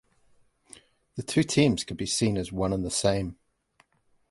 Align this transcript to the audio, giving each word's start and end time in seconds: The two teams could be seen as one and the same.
The 1.15 1.21
two 1.21 1.43
teams 1.43 1.83
could 1.83 1.97
be 1.97 2.07
seen 2.07 2.35
as 2.35 2.51
one 2.51 2.73
and 2.73 2.83
the 2.83 2.89
same. 2.89 3.37